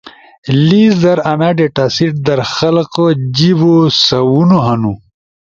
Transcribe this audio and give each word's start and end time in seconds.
لیس 0.67 0.93
در 1.03 1.17
آنا 1.31 1.49
ڈیٹا 1.57 1.85
سیٹ 1.95 2.13
در 2.25 2.39
خلکو 2.55 3.05
جیبو 3.35 3.73
سوونو 4.05 4.57
ہنُو۔ 4.65 4.93